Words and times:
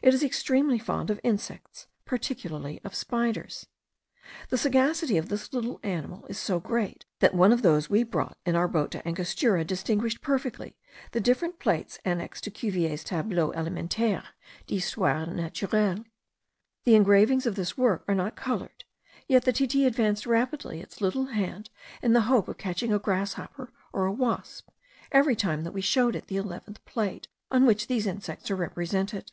It 0.00 0.14
is 0.14 0.22
extremely 0.22 0.78
fond 0.78 1.10
of 1.10 1.20
insects, 1.22 1.88
particularly 2.06 2.80
of 2.84 2.94
spiders. 2.94 3.66
The 4.48 4.56
sagacity 4.56 5.18
of 5.18 5.28
this 5.28 5.52
little 5.52 5.80
animal 5.82 6.24
is 6.26 6.38
so 6.38 6.58
great, 6.60 7.04
that 7.18 7.34
one 7.34 7.52
of 7.52 7.60
those 7.60 7.90
we 7.90 8.02
brought 8.04 8.38
in 8.46 8.54
our 8.56 8.68
boat 8.68 8.92
to 8.92 9.06
Angostura 9.06 9.64
distinguished 9.64 10.22
perfectly 10.22 10.76
the 11.10 11.20
different 11.20 11.58
plates 11.58 11.98
annexed 12.04 12.44
to 12.44 12.50
Cuvier's 12.50 13.04
Tableau 13.04 13.50
elementaire 13.52 14.22
d'Histoire 14.68 15.26
naturelle. 15.26 16.04
The 16.84 16.94
engravings 16.94 17.44
of 17.44 17.56
this 17.56 17.76
work 17.76 18.04
are 18.08 18.14
not 18.14 18.36
coloured; 18.36 18.84
yet 19.26 19.44
the 19.44 19.52
titi 19.52 19.84
advanced 19.84 20.24
rapidly 20.26 20.80
its 20.80 21.02
little 21.02 21.26
hand 21.26 21.68
in 22.00 22.14
the 22.14 22.22
hope 22.22 22.48
of 22.48 22.56
catching 22.56 22.92
a 22.92 23.00
grasshopper 23.00 23.70
or 23.92 24.06
a 24.06 24.12
wasp, 24.12 24.68
every 25.12 25.36
time 25.36 25.64
that 25.64 25.72
we 25.72 25.82
showed 25.82 26.16
it 26.16 26.28
the 26.28 26.38
eleventh 26.38 26.82
plate, 26.86 27.28
on 27.50 27.66
which 27.66 27.88
these 27.88 28.06
insects 28.06 28.50
are 28.50 28.56
represented. 28.56 29.32